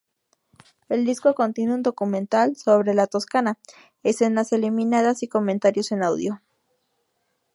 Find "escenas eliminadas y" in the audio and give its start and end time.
4.01-5.27